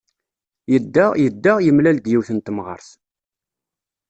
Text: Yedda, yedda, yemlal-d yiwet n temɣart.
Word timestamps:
Yedda, 0.71 1.05
yedda, 1.23 1.53
yemlal-d 1.65 2.05
yiwet 2.11 2.29
n 2.33 2.39
temɣart. 2.39 2.89